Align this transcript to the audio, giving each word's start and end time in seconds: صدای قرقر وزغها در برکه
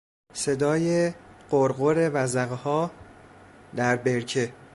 صدای 0.33 1.13
قرقر 1.49 2.11
وزغها 2.13 2.91
در 3.75 3.95
برکه 3.95 4.53